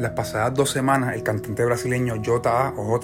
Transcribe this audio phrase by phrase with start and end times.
[0.00, 2.72] Las pasadas dos semanas, el cantante brasileño J.A.
[2.78, 2.98] o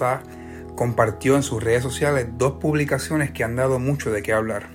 [0.75, 4.69] compartió en sus redes sociales dos publicaciones que han dado mucho de qué hablar.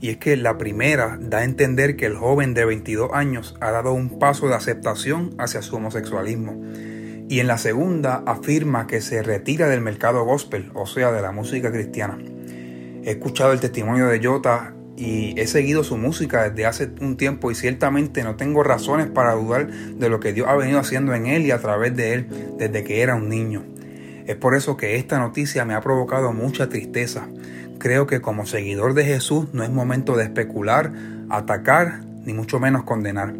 [0.00, 3.70] Y es que la primera da a entender que el joven de 22 años ha
[3.70, 6.60] dado un paso de aceptación hacia su homosexualismo.
[7.28, 11.30] Y en la segunda afirma que se retira del mercado gospel, o sea, de la
[11.30, 12.18] música cristiana.
[13.04, 17.50] He escuchado el testimonio de Jota y he seguido su música desde hace un tiempo
[17.50, 21.26] y ciertamente no tengo razones para dudar de lo que Dios ha venido haciendo en
[21.26, 22.26] él y a través de él
[22.58, 23.62] desde que era un niño.
[24.26, 27.28] Es por eso que esta noticia me ha provocado mucha tristeza.
[27.78, 30.92] Creo que como seguidor de Jesús no es momento de especular,
[31.28, 33.34] atacar, ni mucho menos condenar.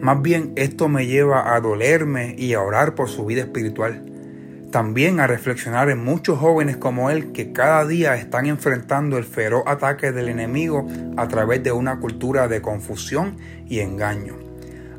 [0.00, 4.13] Más bien esto me lleva a dolerme y a orar por su vida espiritual
[4.74, 9.62] también a reflexionar en muchos jóvenes como él que cada día están enfrentando el feroz
[9.68, 13.36] ataque del enemigo a través de una cultura de confusión
[13.68, 14.34] y engaño,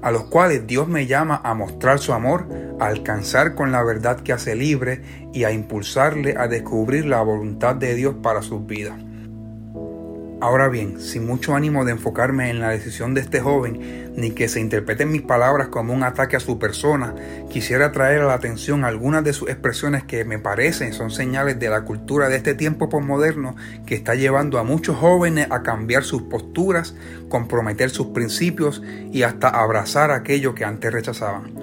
[0.01, 2.47] a los cuales Dios me llama a mostrar su amor,
[2.79, 5.01] a alcanzar con la verdad que hace libre
[5.33, 8.97] y a impulsarle a descubrir la voluntad de Dios para sus vidas.
[10.41, 14.49] Ahora bien, sin mucho ánimo de enfocarme en la decisión de este joven, ni que
[14.49, 17.15] se interpreten mis palabras como un ataque a su persona,
[17.49, 21.69] quisiera traer a la atención algunas de sus expresiones que me parecen son señales de
[21.69, 23.55] la cultura de este tiempo posmoderno
[23.85, 26.95] que está llevando a muchos jóvenes a cambiar sus posturas,
[27.29, 28.83] comprometer sus principios
[29.13, 31.53] y hasta abrazar aquello que antes rechazaban.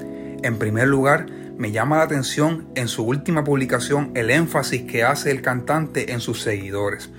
[0.42, 1.26] En primer lugar,
[1.58, 6.20] me llama la atención en su última publicación el énfasis que hace el cantante en
[6.20, 7.10] sus seguidores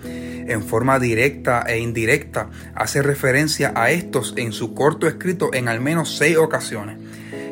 [0.48, 5.82] en forma directa e indirecta, hace referencia a estos en su corto escrito en al
[5.82, 6.98] menos seis ocasiones.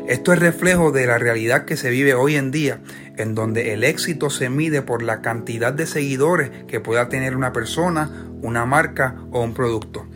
[0.08, 2.81] Esto es reflejo de la realidad que se vive hoy en día,
[3.17, 7.53] en donde el éxito se mide por la cantidad de seguidores que pueda tener una
[7.53, 10.08] persona, una marca o un producto.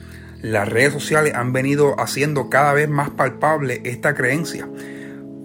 [0.41, 4.67] Las redes sociales han venido haciendo cada vez más palpable esta creencia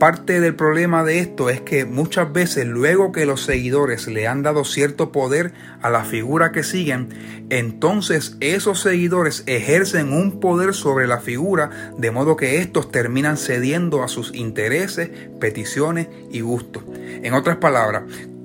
[0.01, 4.43] Parte del problema de esto es que muchas veces luego que los seguidores le han
[4.43, 5.53] dado cierto poder
[5.83, 7.11] a la figura que siguen,
[7.51, 14.03] entonces esos seguidores ejercen un poder sobre la figura de modo que estos terminan cediendo
[14.03, 16.83] a sus intereses, peticiones y gustos.
[17.23, 18.05] En otras palabras,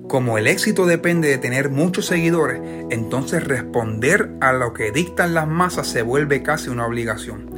[0.10, 5.48] como el éxito depende de tener muchos seguidores, entonces responder a lo que dictan las
[5.48, 7.55] masas se vuelve casi una obligación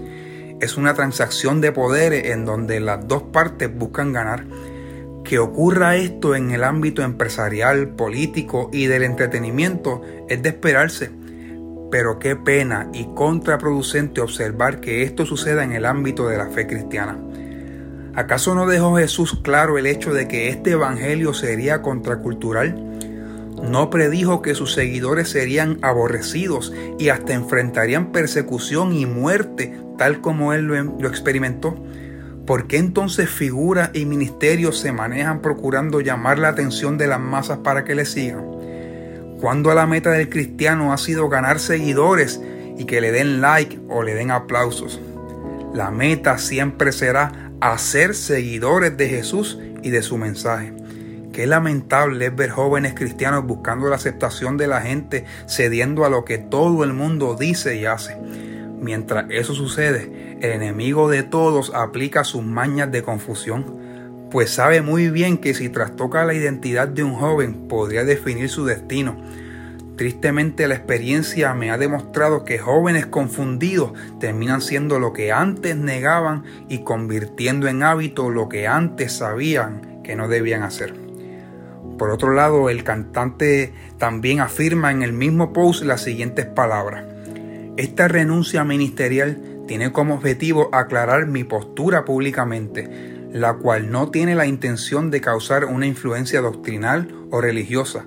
[0.60, 4.46] es una transacción de poderes en donde las dos partes buscan ganar.
[5.24, 11.12] Que ocurra esto en el ámbito empresarial, político y del entretenimiento es de esperarse.
[11.92, 16.66] Pero qué pena y contraproducente observar que esto suceda en el ámbito de la fe
[16.66, 17.20] cristiana.
[18.16, 22.84] ¿Acaso no dejó Jesús claro el hecho de que este evangelio sería contracultural?
[23.62, 30.54] ¿No predijo que sus seguidores serían aborrecidos y hasta enfrentarían persecución y muerte tal como
[30.54, 31.76] él em, lo, experimentó?
[32.46, 37.60] ¿Por qué entonces figuras y ministerios se manejan procurando llamar la atención de las masas
[37.60, 38.46] para que le sigan?
[39.42, 42.42] Cuando la meta del cristiano ha sido ganar seguidores
[42.78, 45.02] y que le den like o le den aplausos?
[45.74, 50.74] La meta siempre será hacer seguidores de Jesús y de su mensaje.
[51.34, 56.26] Qué lamentable es ver jóvenes cristianos buscando la aceptación de la gente, cediendo a lo
[56.26, 58.18] que todo el mundo dice y hace.
[58.80, 63.66] Mientras eso sucede, el enemigo de todos aplica sus mañas de confusión,
[64.30, 68.66] pues sabe muy bien que si trastoca la identidad de un joven podría definir su
[68.66, 69.18] destino.
[69.96, 76.44] Tristemente la experiencia me ha demostrado que jóvenes confundidos terminan siendo lo que antes negaban
[76.70, 80.94] y convirtiendo en hábito lo que antes sabían que no debían hacer.
[81.98, 87.17] Por otro lado, el cantante también afirma en el mismo post las siguientes palabras.
[87.78, 92.90] Esta renuncia ministerial tiene como objetivo aclarar mi postura públicamente,
[93.32, 98.06] la cual no tiene la intención de causar una influencia doctrinal o religiosa,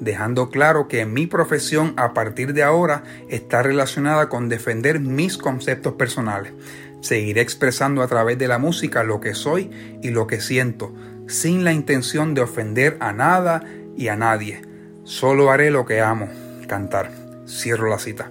[0.00, 5.92] dejando claro que mi profesión a partir de ahora está relacionada con defender mis conceptos
[5.94, 6.54] personales.
[7.02, 9.70] Seguiré expresando a través de la música lo que soy
[10.02, 10.94] y lo que siento,
[11.26, 13.64] sin la intención de ofender a nada
[13.98, 14.62] y a nadie.
[15.04, 16.30] Solo haré lo que amo,
[16.68, 17.10] cantar.
[17.46, 18.30] Cierro la cita.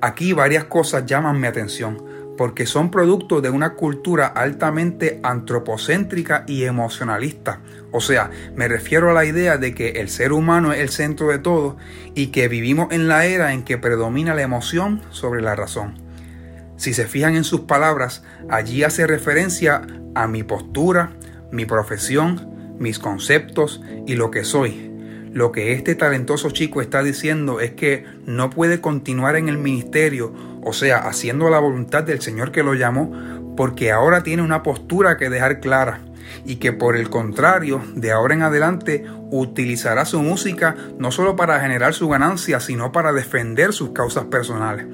[0.00, 2.02] Aquí varias cosas llaman mi atención,
[2.36, 7.60] porque son producto de una cultura altamente antropocéntrica y emocionalista.
[7.92, 11.28] O sea, me refiero a la idea de que el ser humano es el centro
[11.28, 11.76] de todo
[12.14, 15.94] y que vivimos en la era en que predomina la emoción sobre la razón.
[16.76, 19.82] Si se fijan en sus palabras, allí hace referencia
[20.14, 21.12] a mi postura,
[21.50, 24.85] mi profesión, mis conceptos y lo que soy,
[25.36, 30.32] lo que este talentoso chico está diciendo es que no puede continuar en el ministerio,
[30.62, 33.12] o sea, haciendo la voluntad del Señor que lo llamó,
[33.54, 36.00] porque ahora tiene una postura que dejar clara
[36.46, 41.60] y que por el contrario, de ahora en adelante, utilizará su música no solo para
[41.60, 44.86] generar su ganancia, sino para defender sus causas personales.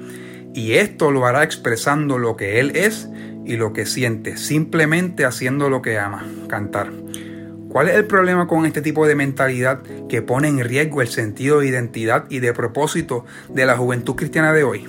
[0.53, 3.07] Y esto lo hará expresando lo que él es
[3.45, 6.91] y lo que siente, simplemente haciendo lo que ama, cantar.
[7.73, 11.59] ¿Cuál es el problema con este tipo de mentalidad que pone en riesgo el sentido
[11.59, 14.87] de identidad y de propósito de la juventud cristiana de hoy?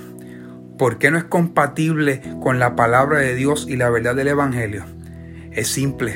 [0.76, 4.84] ¿Por qué no es compatible con la palabra de Dios y la verdad del Evangelio?
[5.50, 6.14] Es simple.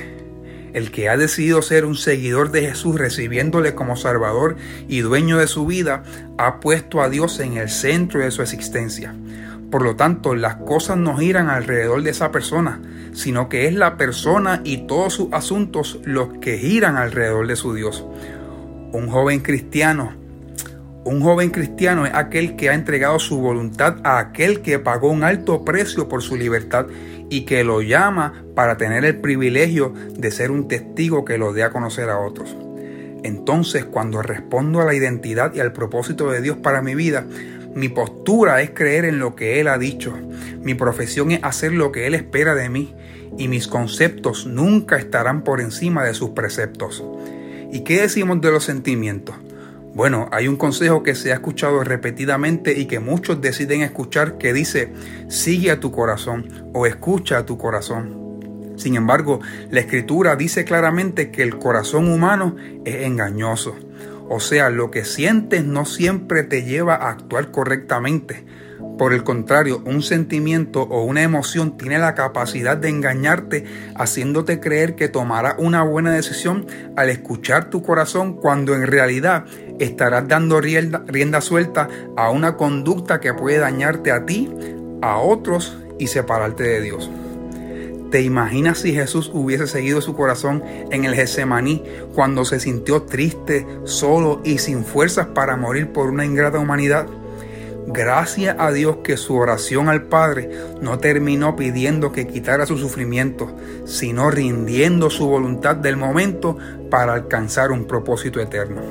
[0.75, 4.57] El que ha decidido ser un seguidor de Jesús, recibiéndole como Salvador
[4.89, 6.03] y dueño de su vida,
[6.37, 9.15] ha puesto a Dios en el centro de su existencia.
[9.71, 12.81] Por lo tanto, las cosas no giran alrededor de esa persona,
[13.13, 17.75] sino que es la persona y todos sus asuntos los que giran alrededor de su
[17.75, 18.07] Dios.
[18.93, 20.13] Un joven cristiano,
[21.05, 25.25] un joven cristiano es aquel que ha entregado su voluntad a aquel que pagó un
[25.25, 26.87] alto precio por su libertad
[27.31, 31.63] y que lo llama para tener el privilegio de ser un testigo que lo dé
[31.63, 32.57] a conocer a otros.
[33.23, 37.27] Entonces, cuando respondo a la identidad y al propósito de Dios para mi vida,
[37.79, 40.13] mi postura es creer en lo que Él ha dicho,
[40.61, 42.95] mi profesión es hacer lo que Él espera de mí
[43.39, 47.05] y mis conceptos nunca estarán por encima de sus preceptos.
[47.73, 49.37] ¿Y qué decimos de los sentimientos?
[49.95, 54.53] Bueno, hay un consejo que se ha escuchado repetidamente y que muchos deciden escuchar que
[54.53, 54.93] dice,
[55.29, 58.29] sigue a tu corazón o escucha a tu corazón.
[58.77, 59.41] Sin embargo,
[59.71, 62.55] la escritura dice claramente que el corazón humano
[62.85, 63.77] es engañoso.
[64.29, 68.45] O sea, lo que sientes no siempre te lleva a actuar correctamente.
[68.99, 73.65] Por el contrario, un sentimiento o una emoción tiene la capacidad de engañarte,
[73.95, 76.67] haciéndote creer que tomarás una buena decisión
[76.97, 79.45] al escuchar tu corazón cuando en realidad
[79.79, 84.53] estarás dando rienda, suelta a una conducta que puede dañarte a ti,
[85.01, 87.09] a otros y separarte de Dios.
[88.11, 91.85] ¿Te imaginas si Jesús hubiese seguido su corazón en el Getsemaní
[92.15, 97.07] cuando se sintió triste, solo y sin fuerzas para morir por una ingrata humanidad?
[97.91, 100.51] Gracias a Dios que su oración al Padre
[100.81, 103.51] no terminó pidiendo que quitara su sufrimiento,
[103.85, 106.57] sino rindiendo su voluntad del momento
[106.91, 108.83] para alcanzar un propósito eterno.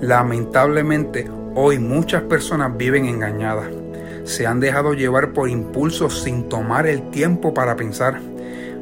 [0.00, 3.68] Lamentablemente, hoy muchas personas viven engañadas.
[4.24, 8.20] Se han dejado llevar por impulsos sin tomar el tiempo para pensar.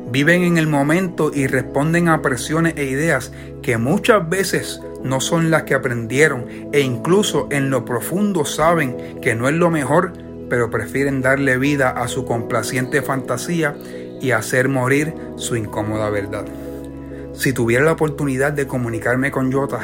[0.09, 3.33] Viven en el momento y responden a presiones e ideas
[3.63, 9.35] que muchas veces no son las que aprendieron e incluso en lo profundo saben que
[9.35, 10.13] no es lo mejor,
[10.49, 13.77] pero prefieren darle vida a su complaciente fantasía
[14.21, 16.45] y hacer morir su incómoda verdad.
[17.35, 19.81] Si tuviera la oportunidad de comunicarme con Jota,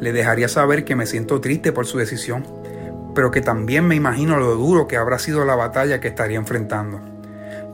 [0.00, 2.44] le dejaría saber que me siento triste por su decisión,
[3.14, 7.00] pero que también me imagino lo duro que habrá sido la batalla que estaría enfrentando,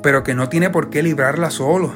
[0.04, 1.94] pero que no tiene por qué librarla solo.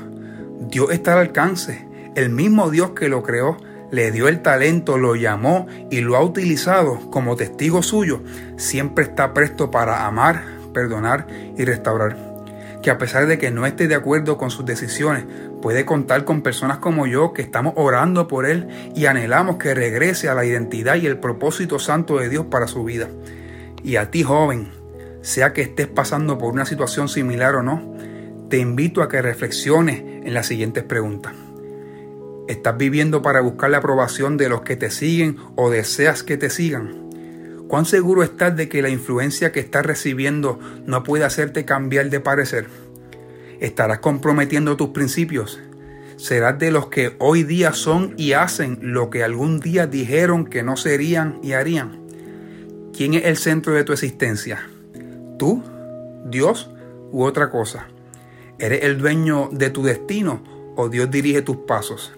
[0.60, 3.58] Dios está al alcance, el mismo Dios que lo creó
[3.90, 8.22] le dio el talento, lo llamó y lo ha utilizado como testigo suyo,
[8.56, 11.26] siempre está presto para amar, perdonar
[11.56, 12.16] y restaurar.
[12.82, 15.24] Que a pesar de que no esté de acuerdo con sus decisiones,
[15.60, 20.30] puede contar con personas como yo que estamos orando por él y anhelamos que regrese
[20.30, 23.08] a la identidad y el propósito santo de Dios para su vida.
[23.82, 24.70] Y a ti joven,
[25.20, 27.97] sea que estés pasando por una situación similar o no,
[28.48, 31.34] te invito a que reflexiones en las siguientes preguntas.
[32.48, 36.48] ¿Estás viviendo para buscar la aprobación de los que te siguen o deseas que te
[36.48, 37.08] sigan?
[37.68, 42.20] ¿Cuán seguro estás de que la influencia que estás recibiendo no puede hacerte cambiar de
[42.20, 42.68] parecer?
[43.60, 45.60] ¿Estarás comprometiendo tus principios?
[46.16, 50.62] ¿Serás de los que hoy día son y hacen lo que algún día dijeron que
[50.62, 52.00] no serían y harían?
[52.96, 54.70] ¿Quién es el centro de tu existencia?
[55.38, 55.62] ¿Tú?
[56.24, 56.70] ¿Dios?
[57.12, 57.88] ¿U otra cosa?
[58.58, 60.42] ¿Eres el dueño de tu destino
[60.76, 62.12] o Dios dirige tus pasos?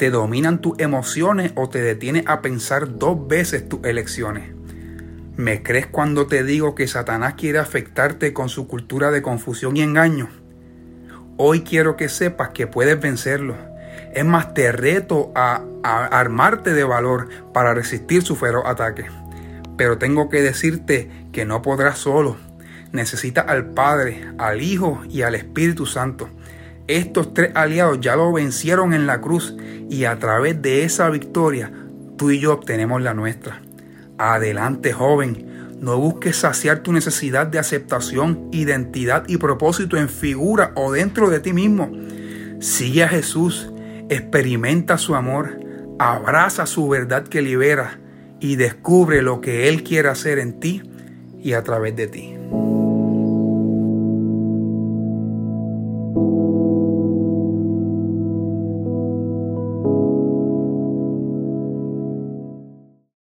[0.00, 4.50] te dominan tus emociones o te detienes a pensar dos veces tus elecciones.
[5.36, 9.82] ¿Me crees cuando te digo que Satanás quiere afectarte con su cultura de confusión y
[9.82, 10.30] engaño?
[11.36, 13.56] Hoy quiero que sepas que puedes vencerlo.
[14.14, 19.04] Es más, te reto a, a armarte de valor para resistir su feroz ataque.
[19.76, 22.38] Pero tengo que decirte que no podrás solo.
[22.92, 26.28] Necesitas al Padre, al Hijo y al Espíritu Santo.
[26.86, 29.54] Estos tres aliados ya lo vencieron en la cruz
[29.88, 31.70] y a través de esa victoria
[32.16, 33.62] tú y yo obtenemos la nuestra.
[34.18, 40.92] Adelante joven, no busques saciar tu necesidad de aceptación, identidad y propósito en figura o
[40.92, 41.90] dentro de ti mismo.
[42.60, 43.72] Sigue a Jesús,
[44.10, 45.58] experimenta su amor,
[45.98, 47.98] abraza su verdad que libera
[48.40, 50.82] y descubre lo que Él quiere hacer en ti
[51.42, 52.39] y a través de ti.